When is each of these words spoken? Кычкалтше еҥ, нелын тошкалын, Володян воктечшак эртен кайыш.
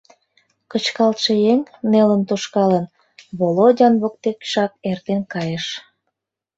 Кычкалтше 0.71 1.33
еҥ, 1.51 1.59
нелын 1.91 2.21
тошкалын, 2.29 2.85
Володян 3.39 3.93
воктечшак 4.01 4.71
эртен 4.89 5.21
кайыш. 5.33 5.65